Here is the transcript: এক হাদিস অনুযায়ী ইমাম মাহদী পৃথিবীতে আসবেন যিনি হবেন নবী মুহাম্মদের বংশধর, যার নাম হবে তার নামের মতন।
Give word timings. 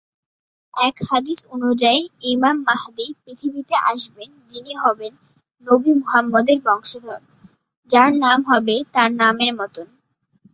এক 0.73 0.95
হাদিস 1.07 1.39
অনুযায়ী 1.55 2.01
ইমাম 2.31 2.57
মাহদী 2.67 3.07
পৃথিবীতে 3.23 3.75
আসবেন 3.91 4.29
যিনি 4.49 4.73
হবেন 4.83 5.13
নবী 5.67 5.91
মুহাম্মদের 5.99 6.59
বংশধর, 6.67 7.21
যার 7.89 8.11
নাম 8.23 8.39
হবে 8.49 8.75
তার 8.93 9.09
নামের 9.21 9.51
মতন। 9.59 9.87